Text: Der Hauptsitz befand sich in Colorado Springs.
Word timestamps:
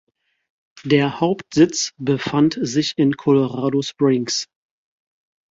Der 0.83 1.19
Hauptsitz 1.19 1.91
befand 1.99 2.57
sich 2.59 2.93
in 2.97 3.17
Colorado 3.17 3.83
Springs. 3.83 4.47